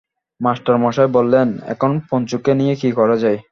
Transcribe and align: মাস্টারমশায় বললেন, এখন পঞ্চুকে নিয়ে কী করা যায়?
মাস্টারমশায় 0.41 1.11
বললেন, 1.17 1.47
এখন 1.65 1.91
পঞ্চুকে 2.09 2.51
নিয়ে 2.55 2.75
কী 2.75 2.89
করা 2.91 3.15
যায়? 3.23 3.39